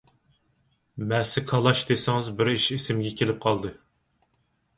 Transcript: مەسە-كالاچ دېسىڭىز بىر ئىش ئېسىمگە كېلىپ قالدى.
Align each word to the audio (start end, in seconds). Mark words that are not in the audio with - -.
مەسە-كالاچ 1.11 1.83
دېسىڭىز 1.91 2.31
بىر 2.41 2.51
ئىش 2.55 2.67
ئېسىمگە 2.77 3.13
كېلىپ 3.21 3.39
قالدى. 3.47 3.73